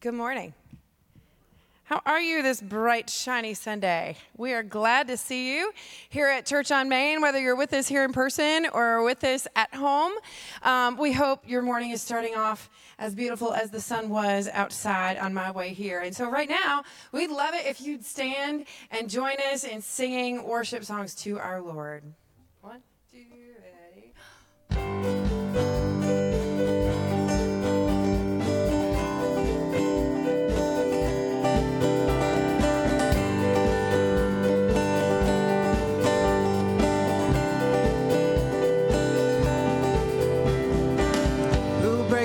[0.00, 0.54] Good morning.
[1.82, 4.16] How are you this bright, shiny Sunday?
[4.36, 5.72] We are glad to see you
[6.08, 9.48] here at Church on Main, whether you're with us here in person or with us
[9.56, 10.12] at home.
[10.62, 15.16] Um, we hope your morning is starting off as beautiful as the sun was outside
[15.18, 15.98] on my way here.
[15.98, 20.44] And so, right now, we'd love it if you'd stand and join us in singing
[20.44, 22.04] worship songs to our Lord.
[22.60, 23.24] One, two,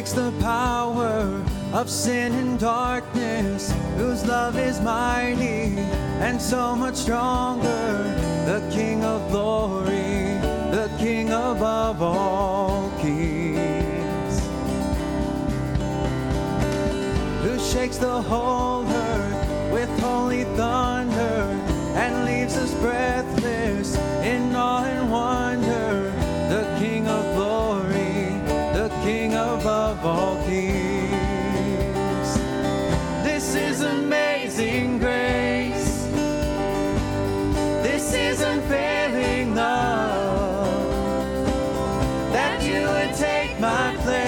[0.04, 5.78] breaks the power of sin and darkness, whose love is mighty
[6.20, 8.04] and so much stronger.
[8.46, 10.38] The King of glory,
[10.76, 14.40] the King above all kings,
[17.44, 21.58] who shakes the whole earth with holy thunder
[21.96, 23.23] and leaves us breathless
[30.04, 31.14] above all kings.
[33.24, 36.08] This is amazing grace.
[37.82, 40.68] This is unfailing love.
[42.34, 44.23] That you would take my place.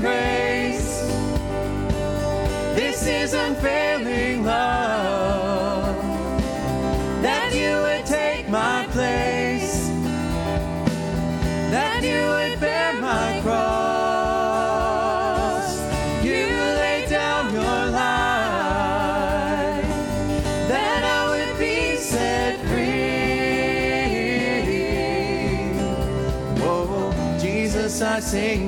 [0.00, 1.00] Grace.
[2.74, 5.96] This is unfailing love.
[7.22, 9.88] That you would take my place.
[11.70, 13.68] That you would bear my cross.
[16.24, 16.46] You
[16.82, 19.84] laid down your life.
[20.68, 22.98] That I would be set free.
[26.62, 28.67] Oh, Jesus, I sing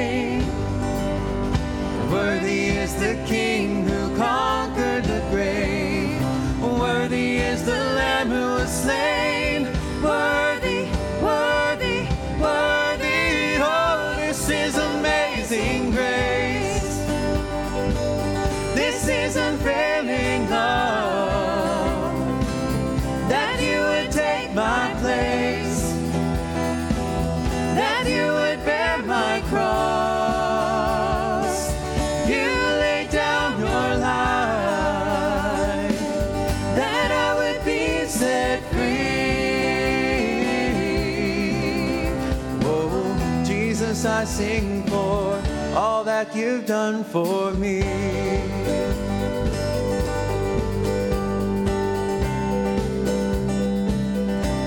[46.23, 47.81] That you've done for me.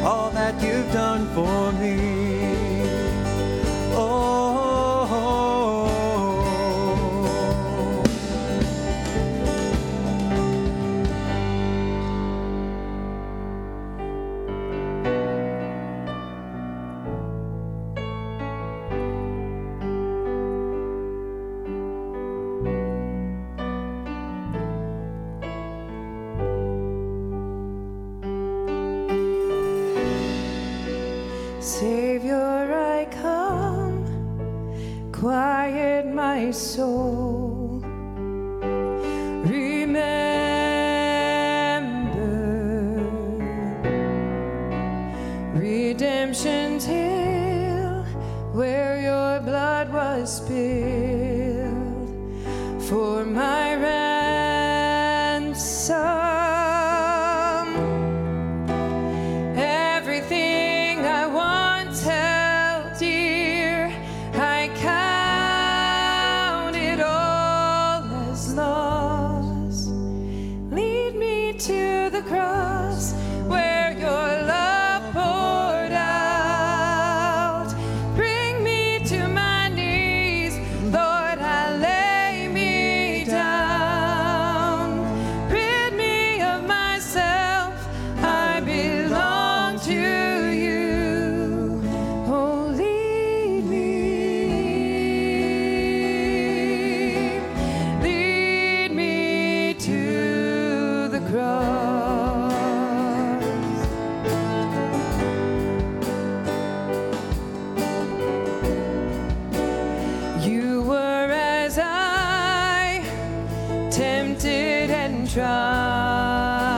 [0.05, 2.14] all that you've done for me.
[36.53, 36.94] Come,
[113.95, 116.74] tempted and tried.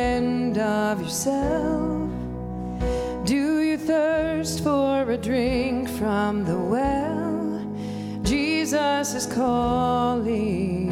[0.00, 2.10] End of yourself?
[3.26, 7.60] Do you thirst for a drink from the well?
[8.22, 10.89] Jesus is calling.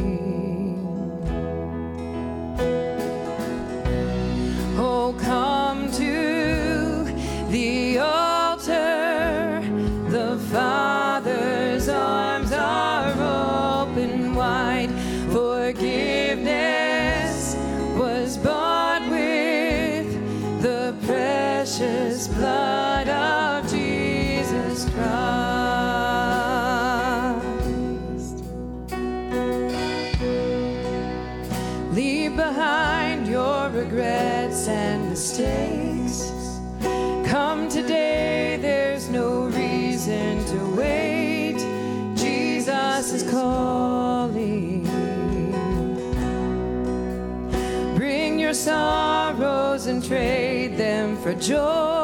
[50.09, 51.98] Trade them for joy.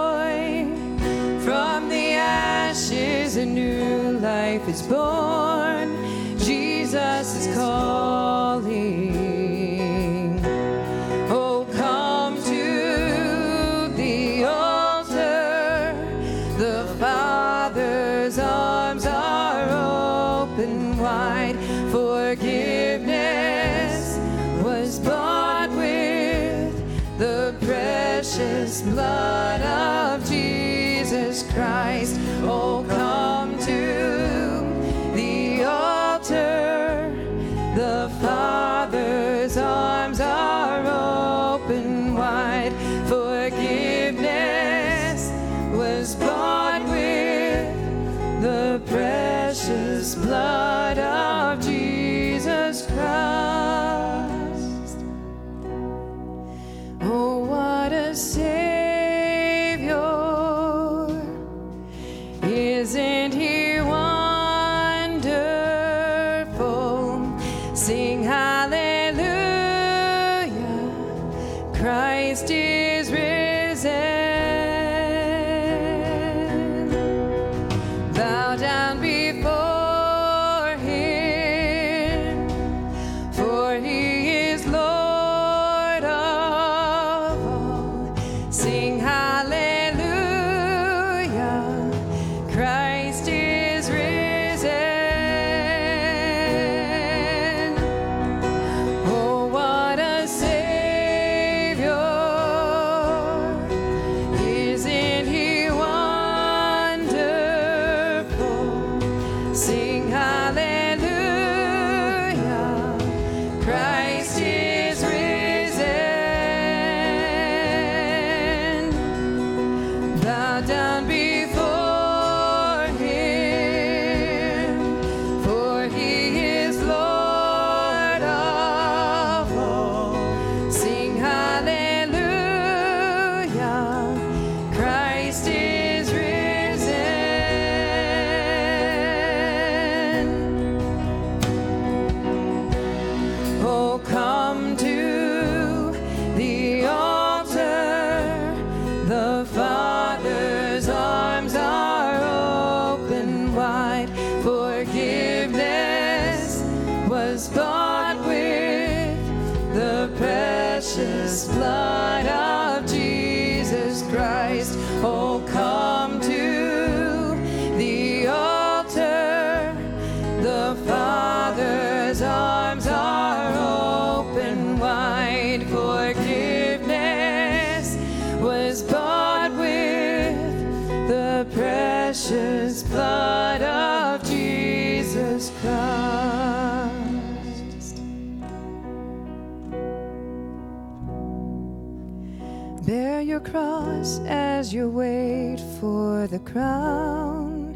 [196.55, 197.75] Crown.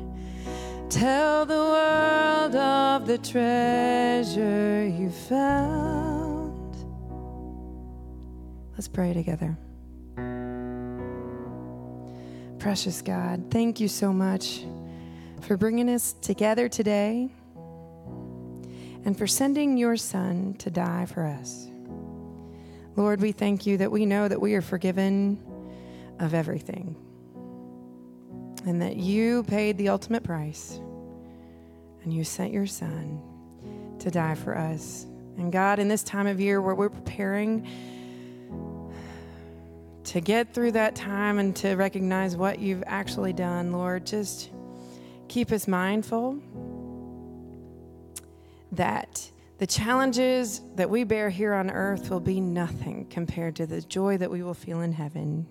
[0.89, 6.77] Tell the world of the treasure you found.
[8.71, 9.57] Let's pray together.
[12.57, 14.63] Precious God, thank you so much
[15.41, 17.29] for bringing us together today
[19.03, 21.67] and for sending your Son to die for us.
[22.95, 25.37] Lord, we thank you that we know that we are forgiven
[26.17, 26.95] of everything
[28.65, 30.79] and that you paid the ultimate price
[32.03, 33.21] and you sent your Son
[33.99, 35.05] to die for us.
[35.37, 37.67] And God, in this time of year where we're preparing
[40.05, 44.49] to get through that time and to recognize what you've actually done, Lord, just
[45.27, 46.39] keep us mindful
[48.71, 53.81] that the challenges that we bear here on earth will be nothing compared to the
[53.81, 55.45] joy that we will feel in heaven.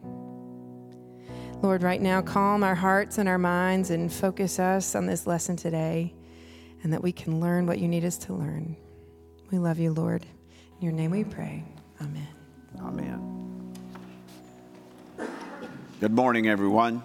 [1.60, 5.56] Lord, right now, calm our hearts and our minds and focus us on this lesson
[5.56, 6.14] today,
[6.84, 8.76] and that we can learn what you need us to learn.
[9.50, 10.24] We love you, Lord.
[10.78, 11.64] In your name we pray.
[12.00, 12.28] Amen.
[12.78, 13.74] Amen.
[15.98, 17.02] Good morning, everyone.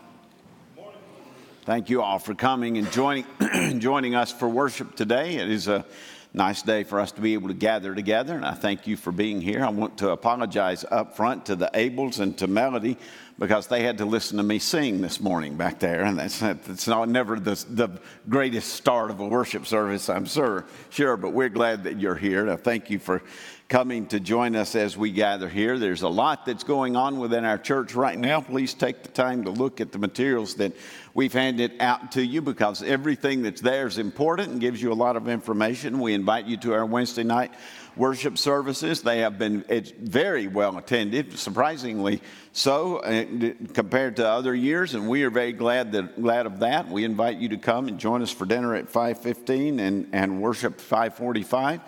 [1.66, 3.26] Thank you all for coming and joining,
[3.80, 5.38] joining us for worship today.
[5.38, 5.84] It is a
[6.32, 9.12] nice day for us to be able to gather together, and I thank you for
[9.12, 9.66] being here.
[9.66, 12.98] I want to apologize up front to the Abels and to Melody.
[13.40, 16.88] Because they had to listen to me sing this morning back there, and that's, that's
[16.88, 17.90] not never the, the
[18.30, 22.46] greatest start of a worship service, I'm sure, sure, but we're glad that you're here.
[22.46, 23.24] Now, thank you for
[23.70, 25.80] coming to join us as we gather here.
[25.80, 28.40] There's a lot that's going on within our church right now.
[28.40, 30.74] Please take the time to look at the materials that
[31.16, 34.94] we've handed out to you because everything that's there is important and gives you a
[34.94, 36.00] lot of information.
[36.00, 37.52] We invite you to our Wednesday night
[37.96, 39.02] worship services.
[39.02, 39.64] They have been
[40.00, 42.22] very well attended, surprisingly
[42.52, 43.26] so uh,
[43.74, 46.90] compared to other years, and we are very glad that glad of that.
[46.90, 50.80] We invite you to come and join us for dinner at 5:15 and and worship
[50.80, 51.82] 5:45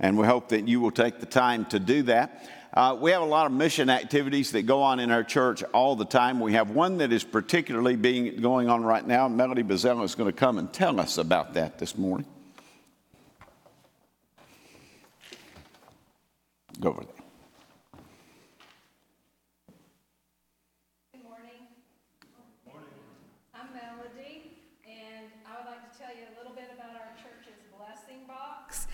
[0.00, 2.50] and we hope that you will take the time to do that.
[2.72, 5.96] Uh, we have a lot of mission activities that go on in our church all
[5.96, 6.40] the time.
[6.40, 9.28] We have one that is particularly being going on right now.
[9.28, 12.26] Melody Bazella is going to come and tell us about that this morning.
[16.80, 17.14] Go over there.
[21.12, 21.68] Good morning.
[23.54, 24.52] I'm Melody,
[24.86, 28.86] and I would like to tell you a little bit about our church's blessing box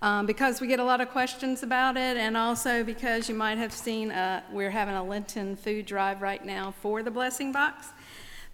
[0.00, 3.58] um, because we get a lot of questions about it, and also because you might
[3.58, 7.88] have seen uh, we're having a Lenten food drive right now for the Blessing Box.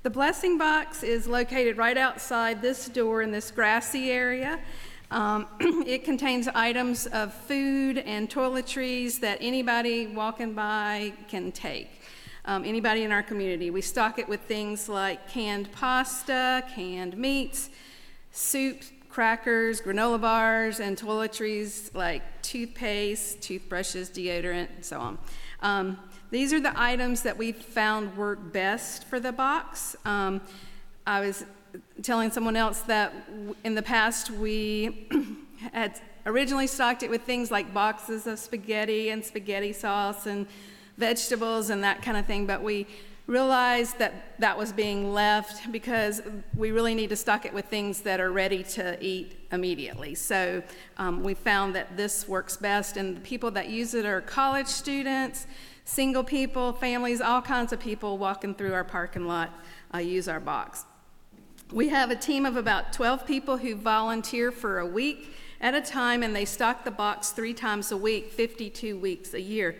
[0.02, 4.58] The Blessing Box is located right outside this door in this grassy area.
[5.10, 5.46] Um,
[5.86, 11.88] it contains items of food and toiletries that anybody walking by can take.
[12.44, 13.70] Um, anybody in our community.
[13.70, 17.70] We stock it with things like canned pasta, canned meats,
[18.30, 25.18] soup, crackers, granola bars, and toiletries like toothpaste, toothbrushes, deodorant, and so on.
[25.60, 25.98] Um,
[26.30, 29.96] these are the items that we found work best for the box.
[30.04, 30.40] Um,
[31.06, 31.44] I was
[32.02, 33.12] telling someone else that
[33.64, 35.08] in the past we
[35.72, 40.46] had originally stocked it with things like boxes of spaghetti and spaghetti sauce and
[40.96, 42.86] vegetables and that kind of thing, but we
[43.26, 46.20] realized that that was being left because
[46.56, 50.16] we really need to stock it with things that are ready to eat immediately.
[50.16, 50.62] So
[50.98, 54.66] um, we found that this works best, and the people that use it are college
[54.66, 55.46] students,
[55.84, 59.50] single people, families, all kinds of people walking through our parking lot
[59.94, 60.84] uh, use our box.
[61.72, 65.80] We have a team of about 12 people who volunteer for a week at a
[65.80, 69.76] time, and they stock the box three times a week, 52 weeks a year.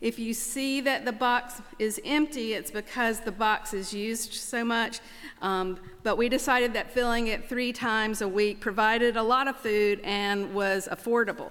[0.00, 4.64] If you see that the box is empty, it's because the box is used so
[4.64, 5.00] much.
[5.40, 9.56] Um, but we decided that filling it three times a week provided a lot of
[9.56, 11.50] food and was affordable.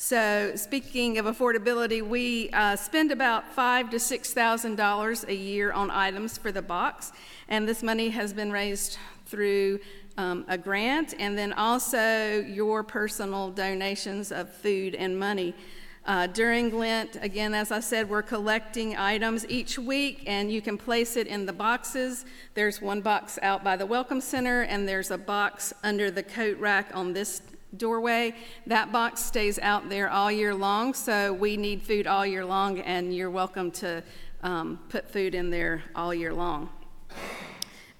[0.00, 5.72] So, speaking of affordability, we uh, spend about five to six thousand dollars a year
[5.72, 7.10] on items for the box,
[7.48, 8.96] and this money has been raised
[9.28, 9.80] through
[10.16, 15.54] um, a grant and then also your personal donations of food and money.
[16.08, 20.78] Uh, during Lent, again, as I said, we're collecting items each week, and you can
[20.78, 22.24] place it in the boxes.
[22.54, 26.58] There's one box out by the Welcome Center, and there's a box under the coat
[26.58, 27.42] rack on this
[27.76, 28.34] doorway.
[28.66, 32.80] That box stays out there all year long, so we need food all year long,
[32.80, 34.02] and you're welcome to
[34.42, 36.70] um, put food in there all year long.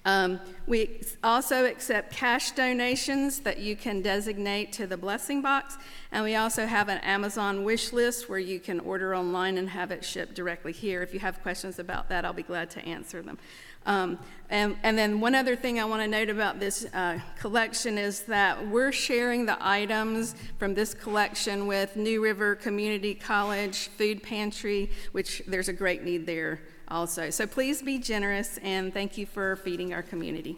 [0.09, 5.77] Um, we also accept cash donations that you can designate to the blessing box,
[6.11, 9.91] and we also have an Amazon wish list where you can order online and have
[9.91, 11.03] it shipped directly here.
[11.03, 13.37] If you have questions about that, I'll be glad to answer them.
[13.85, 14.17] Um,
[14.49, 18.23] and, and, then one other thing I want to note about this uh, collection is
[18.23, 24.89] that we're sharing the items from this collection with New River Community College Food Pantry,
[25.11, 26.59] which there's a great need there
[26.91, 27.29] also.
[27.29, 30.57] So please be generous and thank you for feeding our community.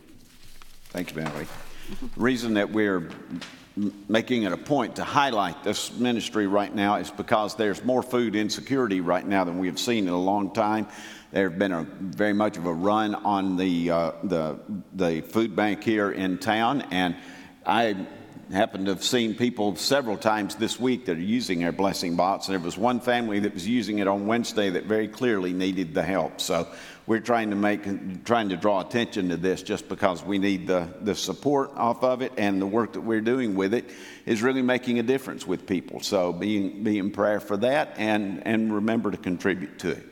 [0.89, 1.47] Thank you, Valerie.
[2.01, 3.09] The reason that we're
[4.09, 8.35] making it a point to highlight this ministry right now is because there's more food
[8.35, 10.87] insecurity right now than we have seen in a long time.
[11.31, 14.59] There have been a very much of a run on the uh, the
[14.93, 17.15] the food bank here in town, and
[17.65, 17.95] I
[18.51, 22.47] happened to have seen people several times this week that are using our blessing box.
[22.47, 26.03] There was one family that was using it on Wednesday that very clearly needed the
[26.03, 26.41] help.
[26.41, 26.67] So
[27.07, 30.87] we're trying to make, trying to draw attention to this just because we need the,
[31.01, 33.89] the support off of it and the work that we're doing with it
[34.25, 36.01] is really making a difference with people.
[36.01, 40.10] So be, be in prayer for that and, and remember to contribute to it.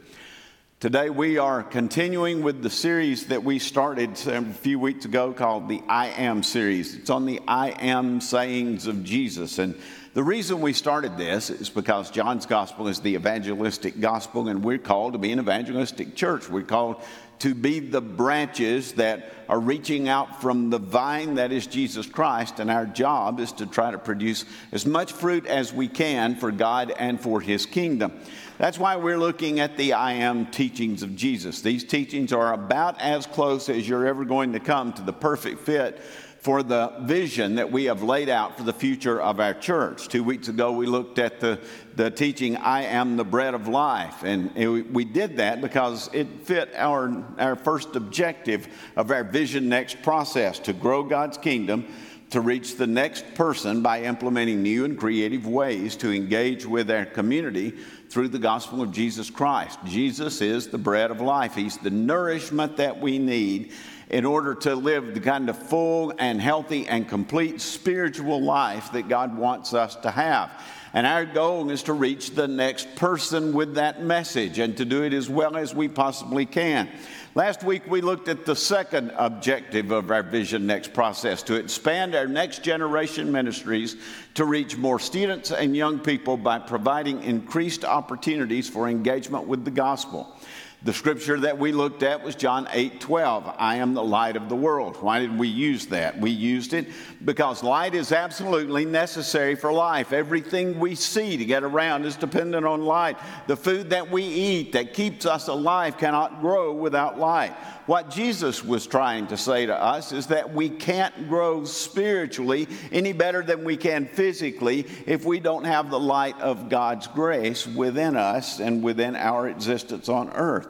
[0.79, 5.67] Today, we are continuing with the series that we started a few weeks ago called
[5.67, 6.95] the I Am series.
[6.95, 9.59] It's on the I Am sayings of Jesus.
[9.59, 9.75] And
[10.13, 14.77] the reason we started this is because John's gospel is the evangelistic gospel, and we're
[14.77, 16.47] called to be an evangelistic church.
[16.47, 17.03] We're called
[17.39, 22.61] to be the branches that are reaching out from the vine that is Jesus Christ,
[22.61, 26.53] and our job is to try to produce as much fruit as we can for
[26.53, 28.13] God and for His kingdom.
[28.59, 31.61] That's why we're looking at the I am teachings of Jesus.
[31.61, 35.61] These teachings are about as close as you're ever going to come to the perfect
[35.61, 35.97] fit
[36.41, 40.09] for the vision that we have laid out for the future of our church.
[40.09, 41.57] Two weeks ago, we looked at the,
[41.95, 44.23] the teaching, I am the bread of life.
[44.23, 48.67] And it, we did that because it fit our, our first objective
[48.97, 51.87] of our Vision Next process to grow God's kingdom
[52.31, 57.05] to reach the next person by implementing new and creative ways to engage with our
[57.05, 57.73] community
[58.09, 59.79] through the gospel of Jesus Christ.
[59.85, 63.71] Jesus is the bread of life, He's the nourishment that we need
[64.09, 69.07] in order to live the kind of full and healthy and complete spiritual life that
[69.07, 70.51] God wants us to have.
[70.93, 75.03] And our goal is to reach the next person with that message and to do
[75.03, 76.89] it as well as we possibly can.
[77.35, 82.15] Last week, we looked at the second objective of our Vision Next process to expand
[82.15, 83.97] our next generation ministries
[84.33, 89.71] to reach more students and young people by providing increased opportunities for engagement with the
[89.71, 90.35] gospel.
[90.81, 93.53] The scripture that we looked at was John 8 12.
[93.57, 94.95] I am the light of the world.
[95.01, 96.17] Why did we use that?
[96.17, 96.87] We used it
[97.25, 100.13] because light is absolutely necessary for life.
[100.13, 103.17] Everything we see to get around is dependent on light.
[103.47, 107.57] The food that we eat that keeps us alive cannot grow without light.
[107.89, 113.13] What Jesus was trying to say to us is that we can't grow spiritually any
[113.13, 118.15] better than we can physically if we don't have the light of God's grace within
[118.15, 120.67] us and within our existence on earth.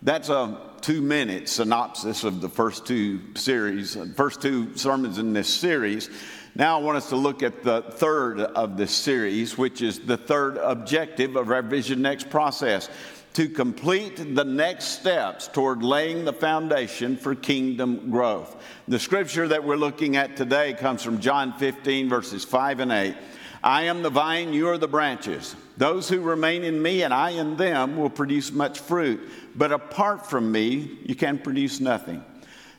[0.00, 5.52] That's a two minute synopsis of the first two series, first two sermons in this
[5.52, 6.08] series.
[6.54, 10.16] Now, I want us to look at the third of this series, which is the
[10.16, 12.88] third objective of our Vision Next process
[13.34, 18.56] to complete the next steps toward laying the foundation for kingdom growth.
[18.88, 23.16] The scripture that we're looking at today comes from John 15, verses 5 and 8.
[23.64, 25.54] I am the vine, you are the branches.
[25.76, 29.20] Those who remain in me and I in them will produce much fruit,
[29.54, 32.24] but apart from me, you can produce nothing.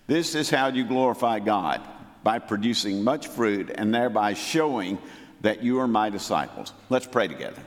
[0.07, 1.81] This is how you glorify God
[2.23, 4.97] by producing much fruit and thereby showing
[5.41, 6.73] that you are my disciples.
[6.89, 7.61] Let's pray together.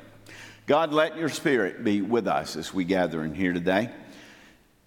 [0.66, 3.88] God, let your spirit be with us as we gather in here today.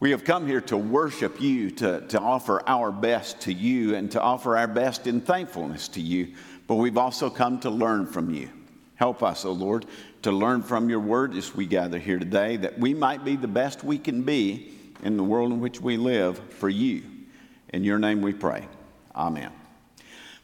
[0.02, 4.12] We have come here to worship you, to, to offer our best to you, and
[4.12, 6.36] to offer our best in thankfulness to you.
[6.68, 8.50] But we've also come to learn from you.
[8.96, 9.86] Help us, O oh Lord,
[10.24, 13.48] to learn from your word as we gather here today, that we might be the
[13.48, 17.04] best we can be in the world in which we live for you.
[17.70, 18.68] In your name we pray.
[19.16, 19.52] Amen.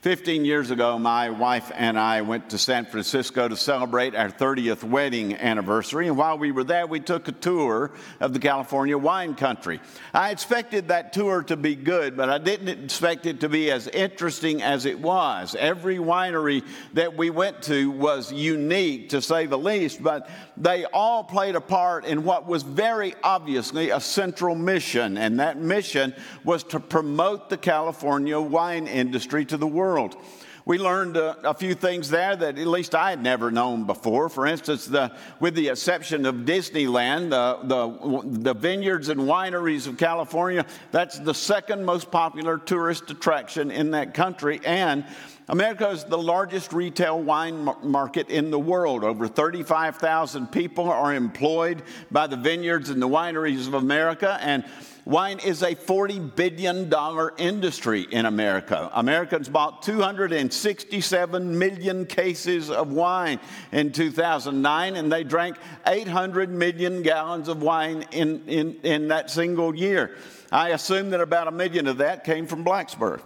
[0.05, 4.83] 15 years ago, my wife and I went to San Francisco to celebrate our 30th
[4.83, 6.07] wedding anniversary.
[6.07, 7.89] And while we were there, we took a tour
[8.19, 9.79] of the California wine country.
[10.13, 13.87] I expected that tour to be good, but I didn't expect it to be as
[13.87, 15.55] interesting as it was.
[15.57, 16.63] Every winery
[16.93, 21.61] that we went to was unique, to say the least, but they all played a
[21.61, 25.17] part in what was very obviously a central mission.
[25.17, 26.13] And that mission
[26.43, 30.17] was to promote the California wine industry to the world world.
[30.65, 34.27] We learned uh, a few things there that at least I had never known before.
[34.27, 39.97] For instance, the, with the exception of Disneyland, the, the, the vineyards and wineries of
[39.97, 44.59] California, that's the second most popular tourist attraction in that country.
[44.65, 45.05] And
[45.47, 49.05] America is the largest retail wine market in the world.
[49.05, 54.37] Over 35,000 people are employed by the vineyards and the wineries of America.
[54.41, 54.65] And
[55.05, 56.91] Wine is a $40 billion
[57.37, 58.89] industry in America.
[58.91, 63.39] Americans bought 267 million cases of wine
[63.71, 69.75] in 2009, and they drank 800 million gallons of wine in, in, in that single
[69.75, 70.17] year.
[70.51, 73.21] I assume that about a million of that came from Blacksburg.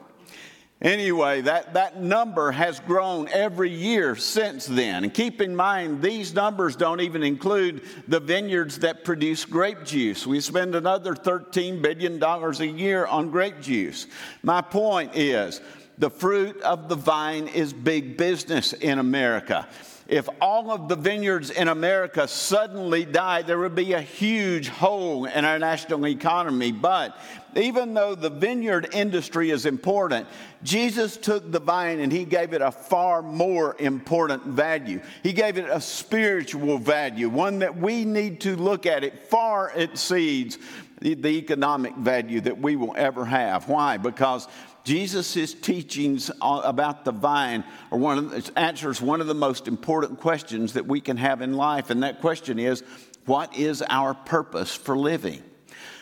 [0.81, 5.03] Anyway, that, that number has grown every year since then.
[5.03, 10.25] And keep in mind, these numbers don't even include the vineyards that produce grape juice.
[10.25, 14.07] We spend another $13 billion a year on grape juice.
[14.41, 15.59] My point is,
[15.97, 19.67] the fruit of the vine is big business in America
[20.09, 25.25] if all of the vineyards in America suddenly died, there would be a huge hole
[25.25, 26.71] in our national economy.
[26.71, 27.15] But
[27.55, 30.25] even though the vineyard industry is important,
[30.63, 34.99] Jesus took the vine and he gave it a far more important value.
[35.21, 39.03] He gave it a spiritual value, one that we need to look at.
[39.03, 40.57] It far exceeds
[41.01, 43.69] the, the economic value that we will ever have.
[43.69, 43.97] Why?
[43.97, 44.47] Because
[44.89, 50.73] Jesus' teachings about the vine are one of answers one of the most important questions
[50.73, 52.83] that we can have in life, and that question is,
[53.27, 55.43] what is our purpose for living?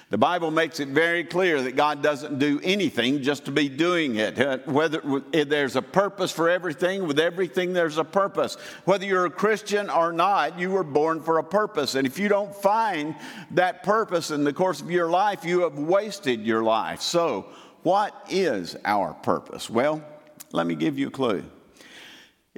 [0.09, 4.15] The Bible makes it very clear that God doesn't do anything just to be doing
[4.15, 4.39] it.
[4.39, 5.01] Uh, whether
[5.33, 8.55] there's a purpose for everything, with everything there's a purpose.
[8.85, 11.95] Whether you're a Christian or not, you were born for a purpose.
[11.95, 13.15] And if you don't find
[13.51, 17.01] that purpose in the course of your life, you have wasted your life.
[17.01, 17.47] So,
[17.87, 19.69] what is our purpose?
[19.69, 20.03] Well,
[20.51, 21.45] let me give you a clue.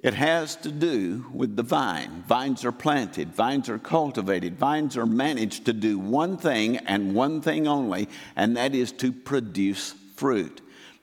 [0.02, 2.24] It has to do with the vine.
[2.28, 7.42] Vines are planted, vines are cultivated, vines are managed to do one thing and one
[7.44, 10.62] thing only, and that is to produce fruit.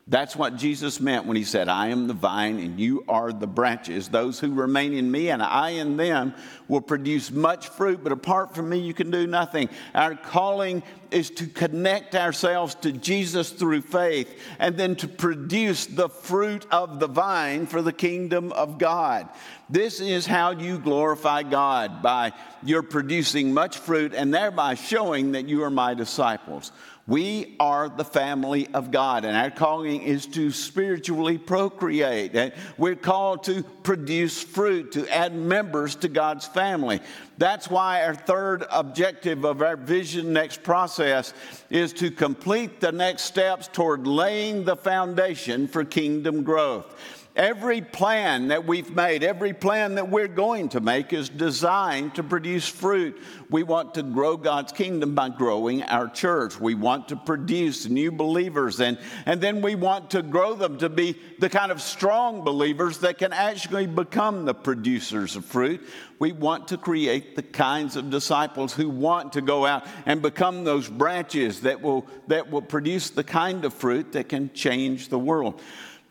[0.09, 3.49] That's what Jesus meant when he said, I am the vine and you are the
[3.49, 4.09] branches.
[4.09, 6.33] Those who remain in me and I in them
[6.69, 9.69] will produce much fruit, but apart from me, you can do nothing.
[9.97, 16.09] Our calling is to connect ourselves to Jesus through faith and then to produce the
[16.09, 19.29] fruit of the vine for the kingdom of God.
[19.69, 25.49] This is how you glorify God by your producing much fruit and thereby showing that
[25.49, 26.71] you are my disciples.
[27.09, 32.35] We are the family of God, and our calling is to spiritually procreate.
[32.35, 37.01] And we're called to produce fruit, to add members to God's family.
[37.39, 41.33] That's why our third objective of our Vision Next process
[41.71, 47.16] is to complete the next steps toward laying the foundation for kingdom growth.
[47.37, 52.23] Every plan that we've made, every plan that we're going to make is designed to
[52.23, 53.21] produce fruit.
[53.51, 56.59] We want to grow God's kingdom by growing our church.
[56.59, 58.97] We want to produce new believers, and,
[59.27, 63.19] and then we want to grow them to be the kind of strong believers that
[63.19, 65.87] can actually become the producers of fruit.
[66.19, 70.65] We want to create the kinds of disciples who want to go out and become
[70.65, 75.19] those branches that will, that will produce the kind of fruit that can change the
[75.19, 75.61] world.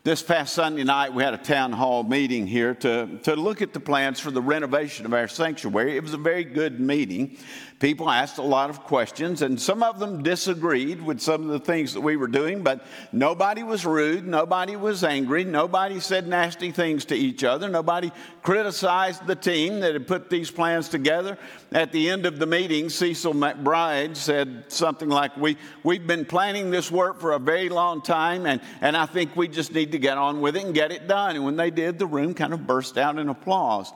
[0.06, 3.72] This past Sunday night, we had a town hall meeting here to, to look at
[3.72, 5.96] the plans for the renovation of our sanctuary.
[5.96, 7.38] It was a very good meeting.
[7.78, 11.58] People asked a lot of questions, and some of them disagreed with some of the
[11.58, 16.70] things that we were doing, but nobody was rude, nobody was angry, nobody said nasty
[16.70, 18.10] things to each other, nobody
[18.42, 21.36] criticized the team that had put these plans together.
[21.70, 26.70] At the end of the meeting, Cecil McBride said something like, we, We've been planning
[26.70, 29.98] this work for a very long time, and, and I think we just need to
[29.98, 31.36] get on with it and get it done.
[31.36, 33.92] And when they did, the room kind of burst out in applause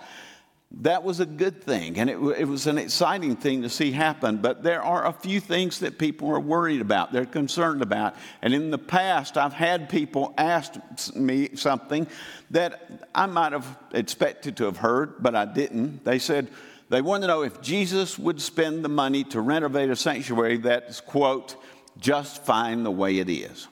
[0.79, 4.37] that was a good thing and it, it, was an exciting thing to see happen
[4.37, 8.55] but there are a few things that people are worried about they're concerned about and
[8.55, 10.75] in the past i've had people ask
[11.17, 12.07] me something
[12.51, 16.05] that i might have expected to have heard but i didn't.
[16.05, 16.49] They said
[16.89, 21.01] they wanted to know if jesus would spend the money to renovate a sanctuary that's
[21.01, 21.57] quote
[21.99, 23.67] just fine the way it is.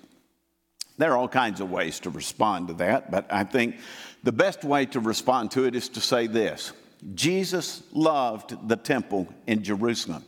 [0.98, 3.76] There are all kinds of ways to respond to that but i think
[4.24, 6.72] the best way to respond to it is to say this
[7.14, 10.24] Jesus loved the temple in Jerusalem.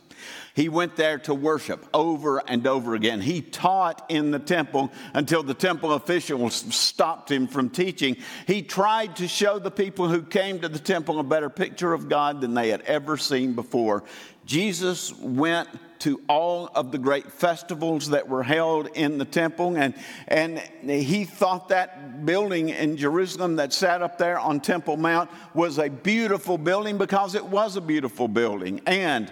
[0.53, 3.21] He went there to worship over and over again.
[3.21, 8.17] He taught in the temple until the temple officials stopped him from teaching.
[8.47, 12.09] He tried to show the people who came to the temple a better picture of
[12.09, 14.03] God than they had ever seen before.
[14.45, 15.69] Jesus went
[16.01, 19.77] to all of the great festivals that were held in the temple.
[19.77, 19.93] And,
[20.27, 25.77] and he thought that building in Jerusalem that sat up there on Temple Mount was
[25.77, 28.81] a beautiful building because it was a beautiful building.
[28.87, 29.31] And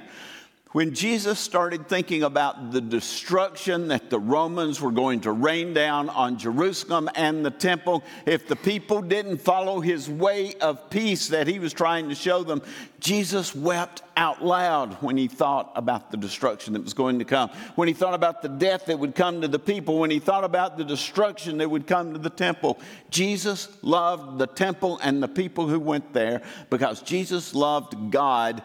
[0.71, 6.10] when Jesus started thinking about the destruction that the Romans were going to rain down
[6.10, 11.47] on Jerusalem and the temple, if the people didn't follow his way of peace that
[11.47, 12.62] he was trying to show them,
[12.99, 17.49] Jesus wept out loud when he thought about the destruction that was going to come,
[17.75, 20.43] when he thought about the death that would come to the people, when he thought
[20.43, 22.77] about the destruction that would come to the temple.
[23.10, 28.62] Jesus loved the temple and the people who went there because Jesus loved God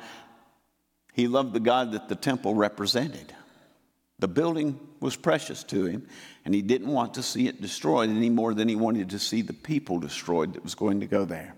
[1.15, 3.33] he loved the God that the temple represented.
[4.19, 6.07] The building was precious to him,
[6.45, 9.41] and he didn't want to see it destroyed any more than he wanted to see
[9.41, 11.55] the people destroyed that was going to go there.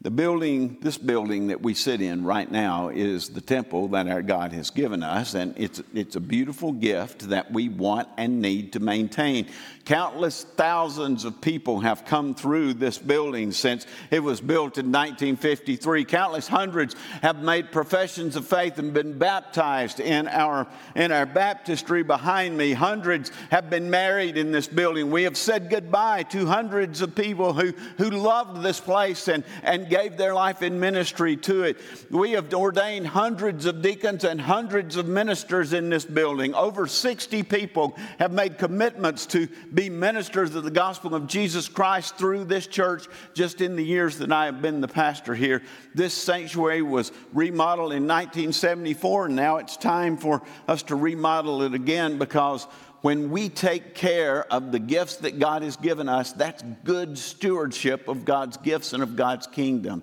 [0.00, 4.22] The building, this building that we sit in right now, is the temple that our
[4.22, 8.74] God has given us, and it's, it's a beautiful gift that we want and need
[8.74, 9.48] to maintain.
[9.84, 16.04] Countless thousands of people have come through this building since it was built in 1953.
[16.04, 22.04] Countless hundreds have made professions of faith and been baptized in our, in our baptistry
[22.04, 22.72] behind me.
[22.72, 25.10] Hundreds have been married in this building.
[25.10, 29.87] We have said goodbye to hundreds of people who, who loved this place and, and
[29.88, 31.78] gave their life in ministry to it.
[32.10, 36.54] We have ordained hundreds of deacons and hundreds of ministers in this building.
[36.54, 42.16] Over 60 people have made commitments to be ministers of the gospel of Jesus Christ
[42.16, 45.62] through this church just in the years that I have been the pastor here.
[45.94, 51.74] This sanctuary was remodeled in 1974, and now it's time for us to remodel it
[51.74, 52.66] again because
[53.02, 58.08] when we take care of the gifts that God has given us, that's good stewardship
[58.08, 60.02] of God's gifts and of God's kingdom.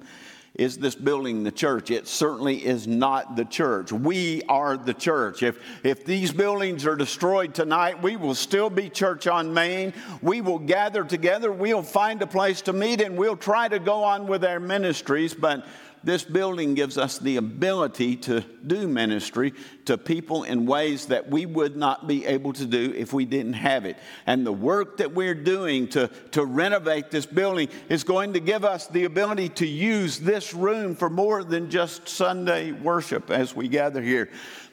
[0.54, 1.92] Is this building the church?
[1.92, 3.92] It certainly is not the church.
[3.92, 5.44] We are the church.
[5.44, 9.94] If, if these buildings are destroyed tonight, we will still be church on Main.
[10.22, 11.52] We will gather together.
[11.52, 15.34] We'll find a place to meet and we'll try to go on with our ministries,
[15.34, 15.66] but
[16.06, 19.54] this building gives us the ability to do ministry
[19.86, 23.54] to people in ways that we would not be able to do if we didn't
[23.54, 23.98] have it.
[24.28, 28.64] And the work that we're doing to, to renovate this building is going to give
[28.64, 33.68] us the ability to use this room for more than just Sunday worship as we
[33.68, 34.30] gather here.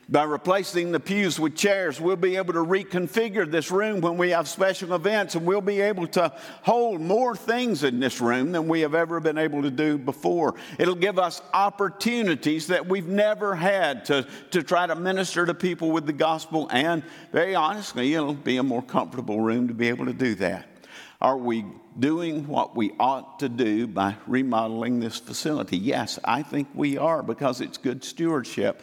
[0.09, 4.31] By replacing the pews with chairs, we'll be able to reconfigure this room when we
[4.31, 8.67] have special events, and we'll be able to hold more things in this room than
[8.67, 10.57] we have ever been able to do before.
[10.79, 15.93] It'll give us opportunities that we've never had to, to try to minister to people
[15.93, 20.07] with the gospel, and very honestly, it'll be a more comfortable room to be able
[20.07, 20.67] to do that.
[21.21, 21.65] Are we
[21.97, 25.79] doing what we ought to do by remodeling this facility?
[25.79, 28.83] Yes, I think we are because it's good stewardship.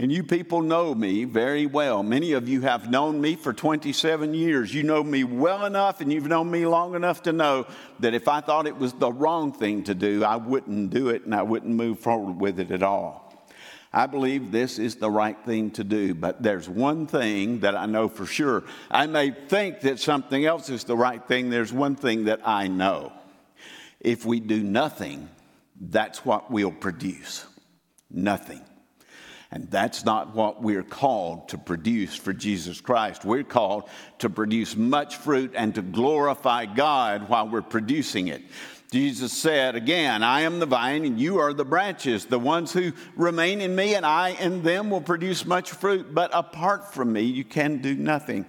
[0.00, 2.02] And you people know me very well.
[2.02, 4.72] Many of you have known me for 27 years.
[4.72, 7.66] You know me well enough, and you've known me long enough to know
[7.98, 11.26] that if I thought it was the wrong thing to do, I wouldn't do it
[11.26, 13.44] and I wouldn't move forward with it at all.
[13.92, 17.84] I believe this is the right thing to do, but there's one thing that I
[17.84, 18.64] know for sure.
[18.90, 22.68] I may think that something else is the right thing, there's one thing that I
[22.68, 23.12] know.
[24.00, 25.28] If we do nothing,
[25.78, 27.44] that's what we'll produce
[28.10, 28.62] nothing.
[29.52, 33.24] And that's not what we're called to produce for Jesus Christ.
[33.24, 38.42] We're called to produce much fruit and to glorify God while we're producing it.
[38.92, 42.26] Jesus said, Again, I am the vine and you are the branches.
[42.26, 46.30] The ones who remain in me and I in them will produce much fruit, but
[46.32, 48.46] apart from me, you can do nothing.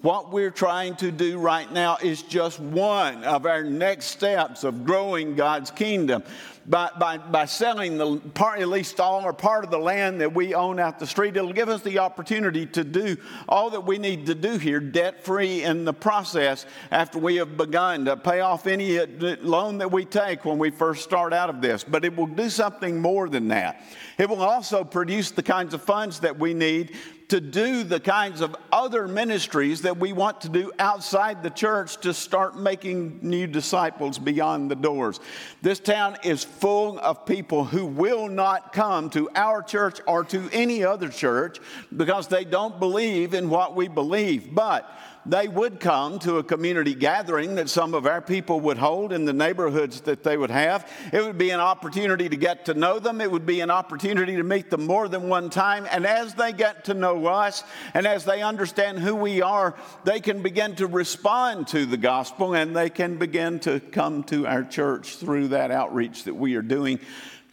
[0.00, 4.84] What we're trying to do right now is just one of our next steps of
[4.84, 6.22] growing God's kingdom.
[6.66, 10.32] By, by, by selling the part, at least all or part of the land that
[10.32, 13.16] we own out the street, it'll give us the opportunity to do
[13.48, 17.56] all that we need to do here debt free in the process after we have
[17.56, 19.06] begun to pay off any uh,
[19.40, 21.82] loan that we take when we first start out of this.
[21.82, 23.82] But it will do something more than that.
[24.16, 26.94] It will also produce the kinds of funds that we need
[27.28, 31.98] to do the kinds of other ministries that we want to do outside the church
[31.98, 35.20] to start making new disciples beyond the doors.
[35.60, 40.48] This town is full of people who will not come to our church or to
[40.52, 41.58] any other church
[41.94, 44.54] because they don't believe in what we believe.
[44.54, 44.90] But
[45.28, 49.26] they would come to a community gathering that some of our people would hold in
[49.26, 50.90] the neighborhoods that they would have.
[51.12, 53.20] It would be an opportunity to get to know them.
[53.20, 55.86] It would be an opportunity to meet them more than one time.
[55.90, 57.62] And as they get to know us
[57.92, 62.54] and as they understand who we are, they can begin to respond to the gospel
[62.54, 66.62] and they can begin to come to our church through that outreach that we are
[66.62, 67.00] doing.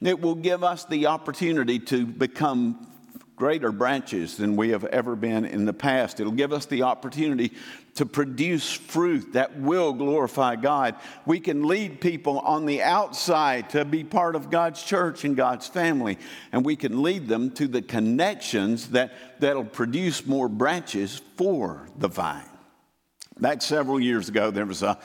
[0.02, 2.88] It will give us the opportunity to become
[3.36, 6.20] greater branches than we have ever been in the past.
[6.20, 7.52] It'll give us the opportunity
[7.96, 10.96] to produce fruit that will glorify God.
[11.26, 15.68] We can lead people on the outside to be part of God's church and God's
[15.68, 16.18] family,
[16.52, 22.08] and we can lead them to the connections that, that'll produce more branches for the
[22.08, 22.50] vine.
[23.38, 24.98] Back several years ago, there was a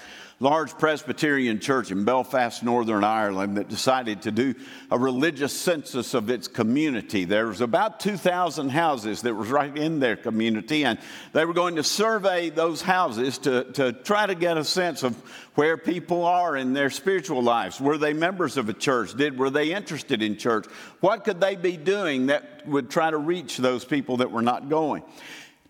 [0.43, 4.55] large Presbyterian church in Belfast, Northern Ireland, that decided to do
[4.91, 7.27] a religious census of its community.
[7.27, 10.99] There was about 2,000 houses that was right in their community, and
[11.35, 15.15] they were going to survey those houses to, to try to get a sense of
[15.57, 17.79] where people are in their spiritual lives.
[17.79, 19.13] Were they members of a church?
[19.15, 20.65] Did were they interested in church?
[21.01, 24.71] What could they be doing that would try to reach those people that were not
[24.71, 25.03] going?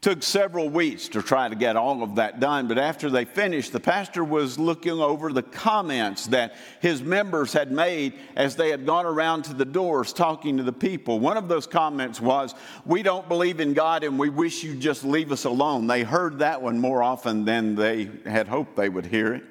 [0.00, 3.72] Took several weeks to try to get all of that done, but after they finished,
[3.72, 8.86] the pastor was looking over the comments that his members had made as they had
[8.86, 11.20] gone around to the doors talking to the people.
[11.20, 12.54] One of those comments was,
[12.86, 15.86] We don't believe in God and we wish you just leave us alone.
[15.86, 19.44] They heard that one more often than they had hoped they would hear it.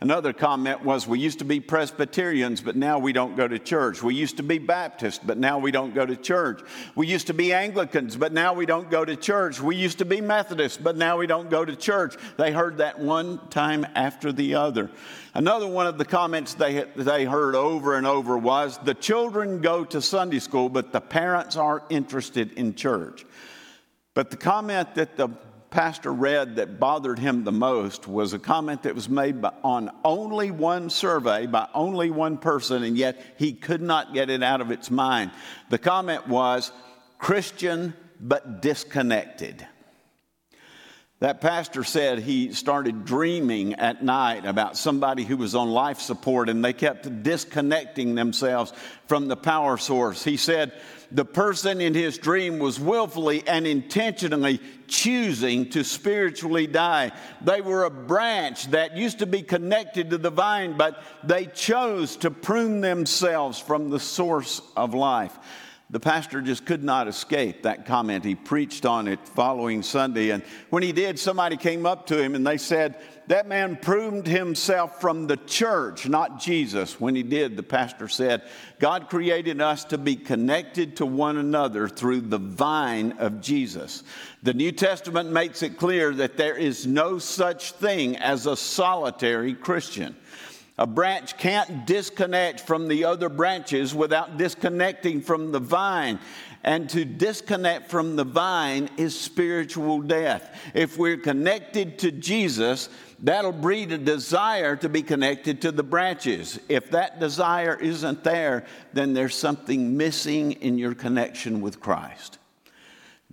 [0.00, 4.02] Another comment was, We used to be Presbyterians, but now we don't go to church.
[4.02, 6.62] We used to be Baptists, but now we don't go to church.
[6.94, 9.60] We used to be Anglicans, but now we don't go to church.
[9.60, 12.16] We used to be Methodists, but now we don't go to church.
[12.36, 14.90] They heard that one time after the other.
[15.32, 19.84] Another one of the comments they, they heard over and over was, The children go
[19.84, 23.24] to Sunday school, but the parents aren't interested in church.
[24.14, 25.28] But the comment that the
[25.74, 29.90] pastor read that bothered him the most was a comment that was made by, on
[30.04, 34.60] only one survey by only one person, and yet he could not get it out
[34.60, 35.32] of its mind.
[35.70, 36.70] The comment was
[37.18, 39.66] Christian but disconnected.
[41.18, 46.48] That pastor said he started dreaming at night about somebody who was on life support
[46.48, 48.72] and they kept disconnecting themselves
[49.08, 50.22] from the power source.
[50.22, 50.72] He said,
[51.10, 57.12] the person in his dream was willfully and intentionally choosing to spiritually die.
[57.42, 62.16] They were a branch that used to be connected to the vine, but they chose
[62.16, 65.38] to prune themselves from the source of life.
[65.90, 68.24] The pastor just could not escape that comment.
[68.24, 70.30] He preached on it following Sunday.
[70.30, 74.26] And when he did, somebody came up to him and they said, that man pruned
[74.26, 77.00] himself from the church, not Jesus.
[77.00, 78.42] When he did, the pastor said,
[78.78, 84.02] God created us to be connected to one another through the vine of Jesus.
[84.42, 89.54] The New Testament makes it clear that there is no such thing as a solitary
[89.54, 90.16] Christian.
[90.76, 96.18] A branch can't disconnect from the other branches without disconnecting from the vine.
[96.64, 100.58] And to disconnect from the vine is spiritual death.
[100.74, 102.88] If we're connected to Jesus,
[103.20, 106.58] that'll breed a desire to be connected to the branches.
[106.68, 112.38] If that desire isn't there, then there's something missing in your connection with Christ.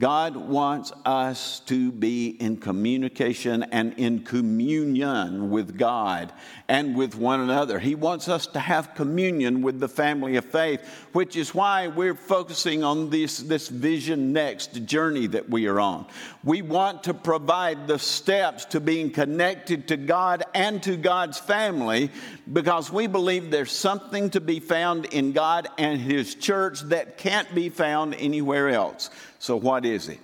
[0.01, 6.33] God wants us to be in communication and in communion with God
[6.67, 7.77] and with one another.
[7.77, 10.81] He wants us to have communion with the family of faith,
[11.13, 16.07] which is why we're focusing on this, this Vision Next journey that we are on.
[16.43, 22.09] We want to provide the steps to being connected to God and to God's family
[22.51, 27.53] because we believe there's something to be found in God and His church that can't
[27.53, 29.11] be found anywhere else.
[29.41, 30.19] So, what is it?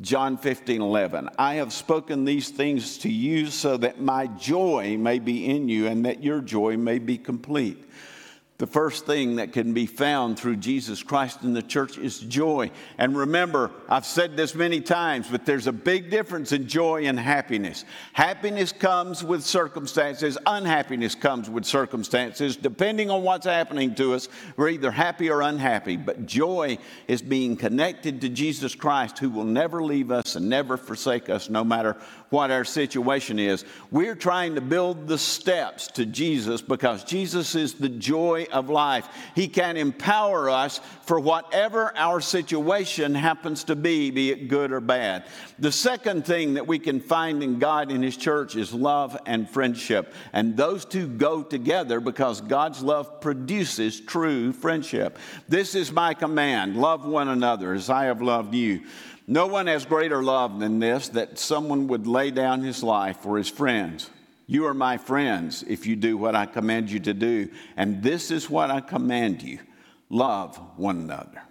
[0.00, 1.30] John 15, 11.
[1.36, 5.88] I have spoken these things to you so that my joy may be in you
[5.88, 7.84] and that your joy may be complete.
[8.60, 12.70] The first thing that can be found through Jesus Christ in the church is joy.
[12.98, 17.18] And remember, I've said this many times, but there's a big difference in joy and
[17.18, 17.86] happiness.
[18.12, 22.54] Happiness comes with circumstances, unhappiness comes with circumstances.
[22.54, 25.96] Depending on what's happening to us, we're either happy or unhappy.
[25.96, 26.76] But joy
[27.08, 31.48] is being connected to Jesus Christ, who will never leave us and never forsake us,
[31.48, 31.96] no matter
[32.28, 33.64] what our situation is.
[33.90, 39.08] We're trying to build the steps to Jesus because Jesus is the joy of life.
[39.34, 44.80] He can empower us for whatever our situation happens to be, be it good or
[44.80, 45.24] bad.
[45.58, 49.48] The second thing that we can find in God in His church is love and
[49.48, 50.14] friendship.
[50.32, 55.18] And those two go together because God's love produces true friendship.
[55.48, 58.82] This is my command love one another as I have loved you.
[59.26, 63.38] No one has greater love than this that someone would lay down his life for
[63.38, 64.10] his friends.
[64.50, 67.48] You are my friends if you do what I command you to do.
[67.76, 69.60] And this is what I command you
[70.08, 71.42] love one another.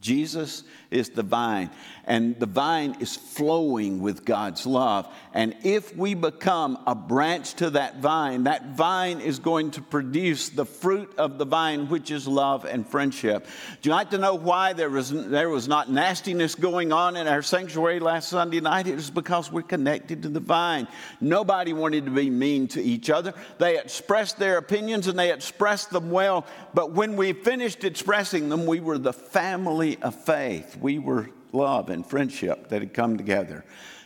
[0.00, 1.70] Jesus is the vine,
[2.04, 5.06] and the vine is flowing with God's love.
[5.32, 10.48] And if we become a branch to that vine, that vine is going to produce
[10.48, 13.46] the fruit of the vine, which is love and friendship.
[13.80, 17.28] Do you like to know why there was, there was not nastiness going on in
[17.28, 18.88] our sanctuary last Sunday night?
[18.88, 20.88] It was because we're connected to the vine.
[21.20, 23.32] Nobody wanted to be mean to each other.
[23.58, 28.66] They expressed their opinions and they expressed them well, but when we finished expressing them,
[28.66, 30.76] we were the family of faith.
[30.80, 33.64] We were love and friendship that had come together.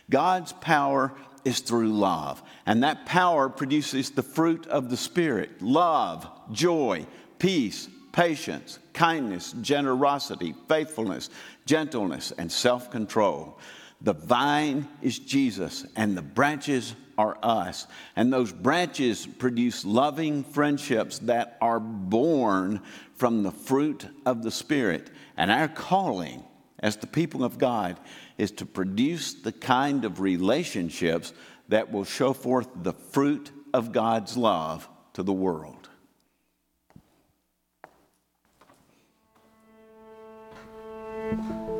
[0.09, 1.13] God's power
[1.43, 7.05] is through love, and that power produces the fruit of the Spirit love, joy,
[7.39, 11.29] peace, patience, kindness, generosity, faithfulness,
[11.65, 13.59] gentleness, and self control.
[14.01, 17.87] The vine is Jesus, and the branches are us.
[18.15, 22.81] And those branches produce loving friendships that are born
[23.15, 25.09] from the fruit of the Spirit.
[25.37, 26.43] And our calling
[26.79, 27.99] as the people of God
[28.37, 31.33] is to produce the kind of relationships
[31.69, 35.89] that will show forth the fruit of God's love to the world.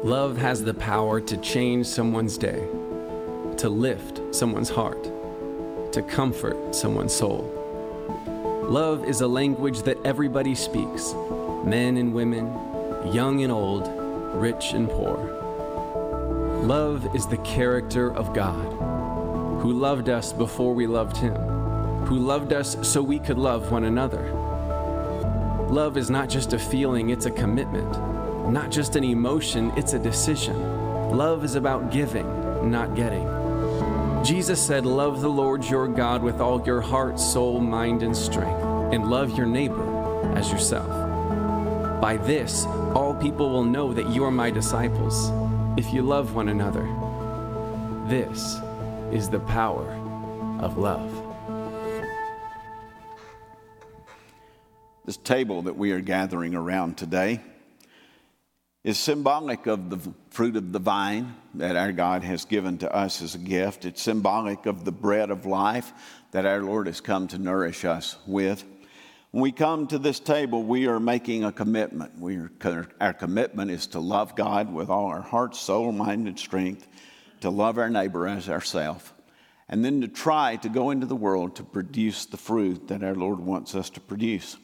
[0.04, 2.68] Love has the power to change someone's day,
[3.58, 5.04] to lift someone's heart,
[5.92, 7.52] to comfort someone's soul.
[8.64, 11.14] Love is a language that everybody speaks
[11.64, 12.46] men and women,
[13.14, 14.05] young and old,
[14.36, 15.18] rich and poor.
[16.64, 18.72] Love is the character of God,
[19.62, 21.36] who loved us before we loved him,
[22.06, 24.32] who loved us so we could love one another.
[25.70, 27.92] Love is not just a feeling, it's a commitment.
[28.52, 30.56] Not just an emotion, it's a decision.
[31.16, 33.28] Love is about giving, not getting.
[34.24, 38.62] Jesus said, Love the Lord your God with all your heart, soul, mind, and strength,
[38.94, 41.05] and love your neighbor as yourself.
[42.06, 45.32] By this, all people will know that you are my disciples,
[45.76, 46.84] if you love one another.
[48.08, 48.58] This
[49.12, 49.90] is the power
[50.62, 51.12] of love.
[55.04, 57.42] This table that we are gathering around today
[58.84, 59.98] is symbolic of the
[60.30, 63.84] fruit of the vine that our God has given to us as a gift.
[63.84, 65.92] It's symbolic of the bread of life
[66.34, 68.64] that our Lord has come to nourish us with.
[69.36, 72.18] When we come to this table, we are making a commitment.
[72.18, 76.40] We are, our commitment is to love God with all our heart, soul, mind, and
[76.40, 76.88] strength,
[77.42, 79.12] to love our neighbor as ourselves,
[79.68, 83.14] and then to try to go into the world to produce the fruit that our
[83.14, 84.56] Lord wants us to produce.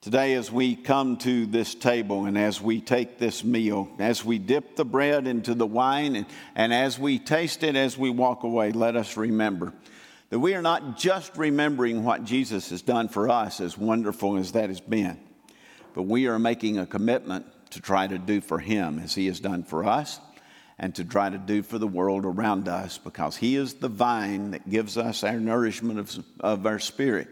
[0.00, 4.38] Today, as we come to this table and as we take this meal, as we
[4.38, 6.24] dip the bread into the wine, and,
[6.54, 9.74] and as we taste it as we walk away, let us remember
[10.32, 14.52] that we are not just remembering what Jesus has done for us, as wonderful as
[14.52, 15.20] that has been,
[15.92, 19.40] but we are making a commitment to try to do for Him as He has
[19.40, 20.20] done for us
[20.78, 24.52] and to try to do for the world around us because He is the vine
[24.52, 27.28] that gives us our nourishment of, of our spirit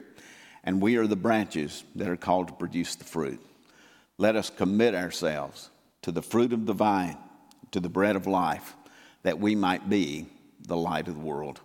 [0.62, 3.40] and we are the branches that are called to produce the fruit.
[4.18, 5.70] Let us commit ourselves
[6.02, 7.16] to the fruit of the vine,
[7.70, 8.76] to the bread of life,
[9.22, 10.26] that we might be
[10.60, 11.62] the light of the world.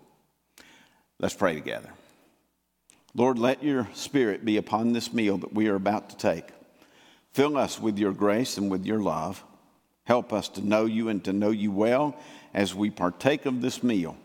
[1.19, 1.89] Let's pray together.
[3.13, 6.49] Lord, let your spirit be upon this meal that we are about to take.
[7.31, 9.43] Fill us with your grace and with your love.
[10.03, 12.15] Help us to know you and to know you well
[12.53, 14.17] as we partake of this meal.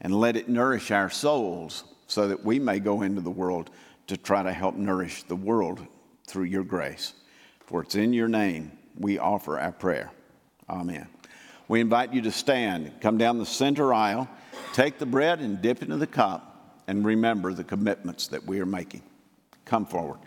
[0.00, 3.70] And let it nourish our souls so that we may go into the world
[4.06, 5.84] to try to help nourish the world
[6.26, 7.14] through your grace.
[7.66, 10.10] For it's in your name we offer our prayer.
[10.68, 11.08] Amen.
[11.68, 14.28] We invite you to stand, come down the center aisle,
[14.72, 18.66] take the bread and dip into the cup, and remember the commitments that we are
[18.66, 19.02] making.
[19.66, 20.18] Come forward.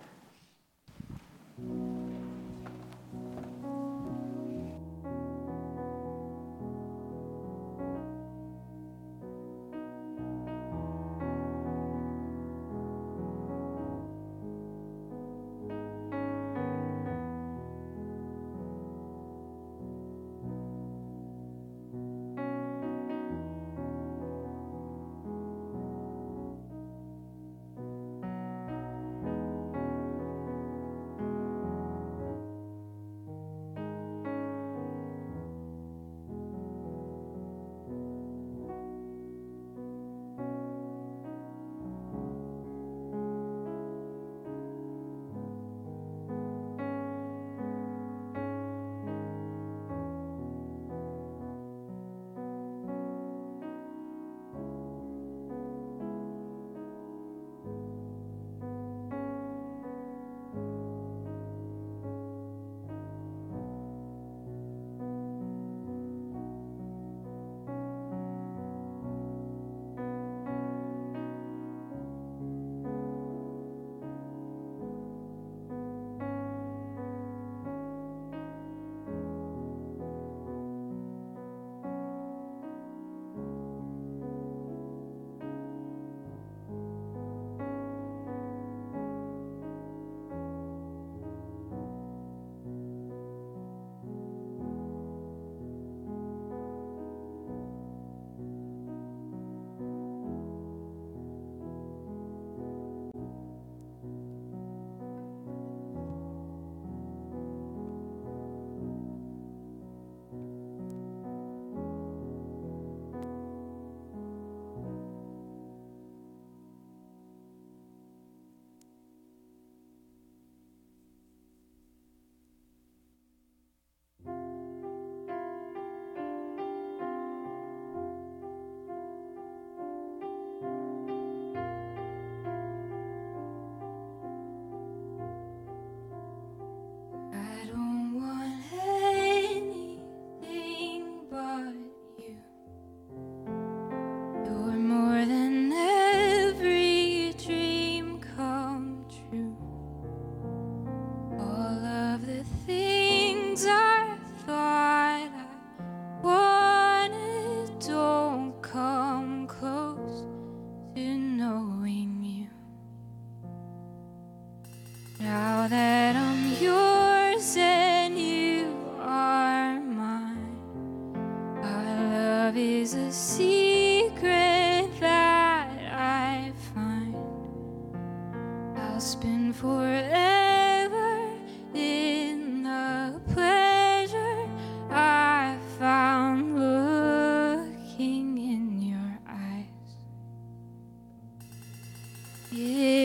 [192.53, 193.00] Give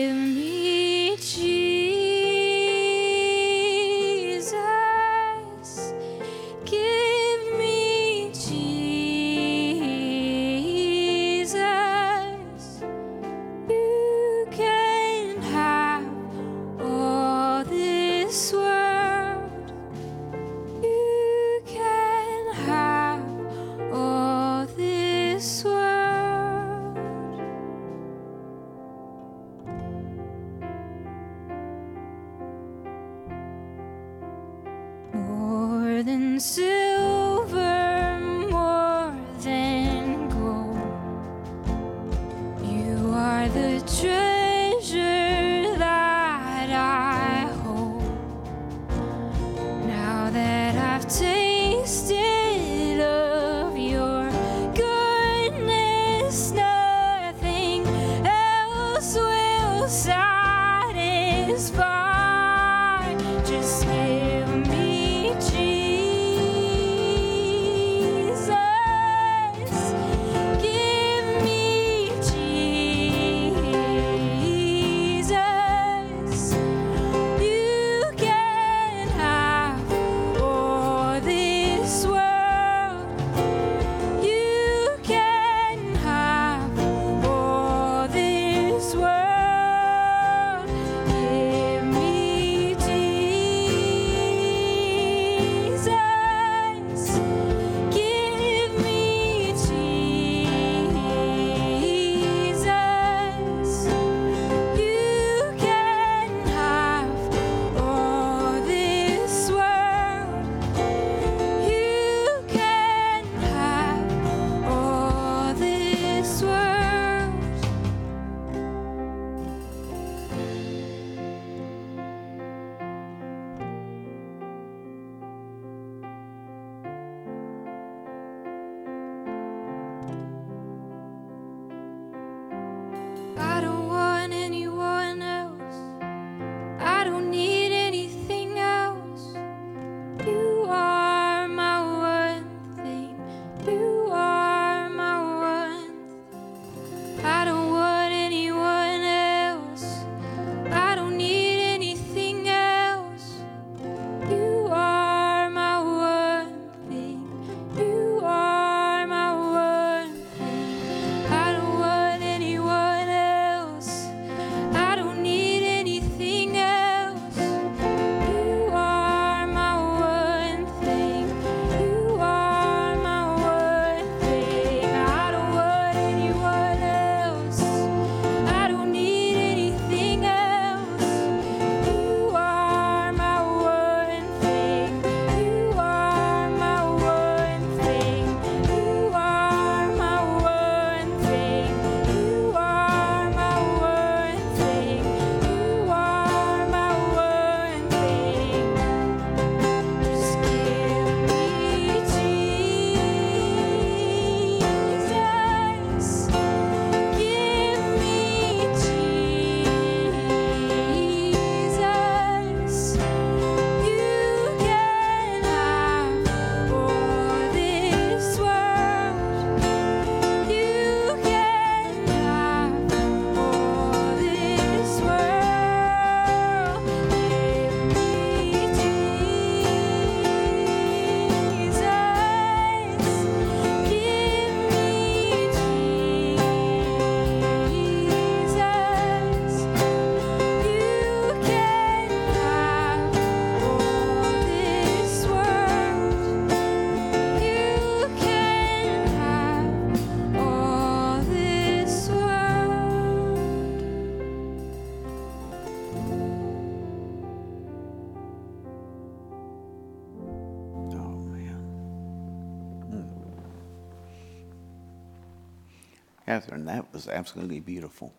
[266.27, 268.13] Catherine, that was absolutely beautiful.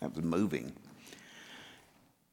[0.00, 0.72] That was moving.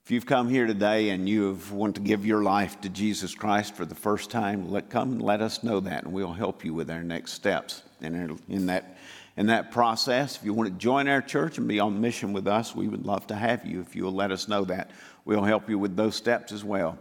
[0.03, 3.36] If you've come here today and you have want to give your life to Jesus
[3.36, 6.66] Christ for the first time, let come and let us know that, and we'll help
[6.66, 8.97] you with our next steps in, in that
[9.38, 10.36] in that process.
[10.36, 13.05] If you want to join our church and be on mission with us, we would
[13.05, 13.82] love to have you.
[13.82, 14.89] If you'll let us know that,
[15.26, 16.97] we'll help you with those steps as well.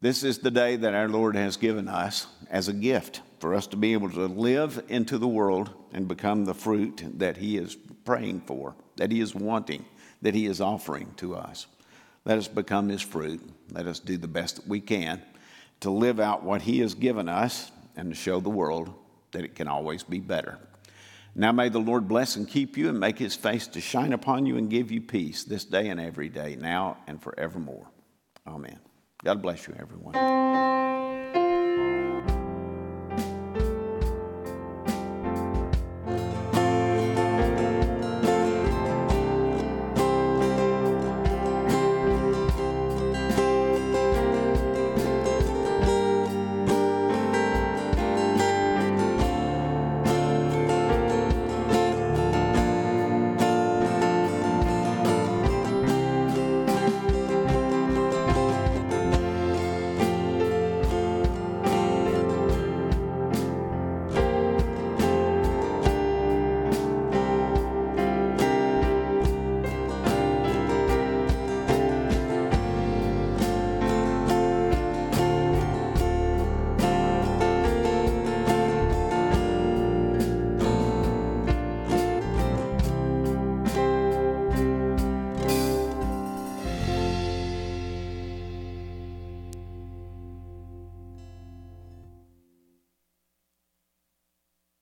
[0.00, 3.66] This is the day that our Lord has given us as a gift for us
[3.68, 7.76] to be able to live into the world and become the fruit that He is
[8.04, 9.84] praying for, that He is wanting,
[10.22, 11.66] that He is offering to us.
[12.24, 13.40] Let us become His fruit.
[13.70, 15.22] Let us do the best that we can
[15.80, 18.92] to live out what He has given us and to show the world
[19.32, 20.58] that it can always be better.
[21.34, 24.46] Now may the Lord bless and keep you and make His face to shine upon
[24.46, 27.86] you and give you peace this day and every day, now and forevermore.
[28.46, 28.78] Amen.
[29.22, 30.14] God bless you, everyone.